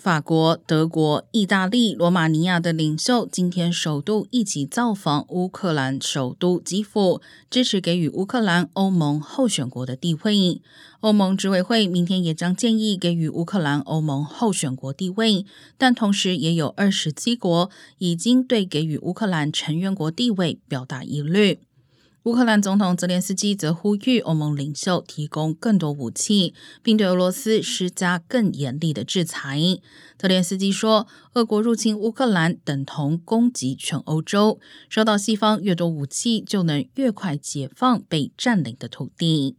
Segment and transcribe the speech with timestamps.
[0.00, 10.62] 法国、德国、意大利、罗马尼亚的领袖今天首度一起造访乌克兰首都基辅，支持给予乌克兰欧盟候选国的地位。
[11.00, 15.44] 欧盟执委会明天也将建议给予乌克兰欧盟候选国地位，
[15.76, 21.60] 但同时也有二十七国已经对给予乌克兰成员国地位表达疑虑。
[22.24, 26.52] 乌克兰总统泽连斯基则呼吁欧盟领袖提供更多武器，
[26.82, 29.58] 并对俄罗斯施加更严厉的制裁。
[30.18, 39.56] 泽连斯基说：“俄国入侵乌克兰等同攻击全欧洲，收到西方越多武器，就能越快解放被占领的土地。”